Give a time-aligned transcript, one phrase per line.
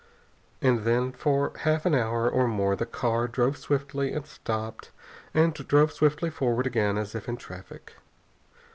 [0.63, 4.89] And then for half an hour or more the car drove swiftly, and stopped,
[5.31, 7.93] and drove swiftly forward again as if in traffic.